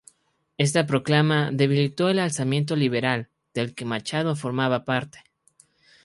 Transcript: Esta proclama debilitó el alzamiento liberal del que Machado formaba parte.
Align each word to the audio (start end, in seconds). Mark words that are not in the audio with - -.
Esta 0.57 0.87
proclama 0.87 1.51
debilitó 1.51 2.09
el 2.09 2.17
alzamiento 2.17 2.75
liberal 2.75 3.29
del 3.53 3.75
que 3.75 3.85
Machado 3.85 4.35
formaba 4.35 4.83
parte. 4.83 5.23